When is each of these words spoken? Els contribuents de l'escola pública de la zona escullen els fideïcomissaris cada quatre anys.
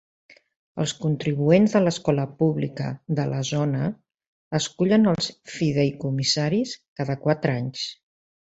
Els 0.83 0.93
contribuents 1.01 1.75
de 1.75 1.81
l'escola 1.83 2.25
pública 2.39 2.87
de 3.21 3.27
la 3.33 3.41
zona 3.51 3.83
escullen 4.61 5.07
els 5.13 5.31
fideïcomissaris 5.59 6.77
cada 7.03 7.23
quatre 7.29 7.61
anys. 7.63 7.87